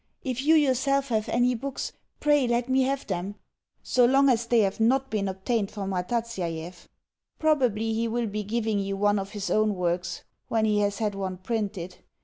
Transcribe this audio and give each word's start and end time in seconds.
If 0.23 0.41
you 0.41 0.55
yourself 0.55 1.09
have 1.09 1.29
any 1.29 1.53
books, 1.53 1.91
pray 2.19 2.47
let 2.47 2.67
me 2.67 2.81
have 2.81 3.05
them 3.05 3.35
so 3.83 4.03
long 4.03 4.29
as 4.29 4.47
they 4.47 4.61
have 4.61 4.79
not 4.79 5.11
been 5.11 5.27
obtained 5.27 5.69
from 5.69 5.91
Rataziaev. 5.93 6.87
Probably 7.37 7.93
he 7.93 8.07
will 8.07 8.25
be 8.25 8.41
giving 8.41 8.79
you 8.79 8.97
one 8.97 9.19
of 9.19 9.33
his 9.33 9.51
own 9.51 9.75
works 9.75 10.23
when 10.47 10.65
he 10.65 10.79
has 10.79 10.97
had 10.97 11.13
one 11.13 11.37
printed. 11.37 11.97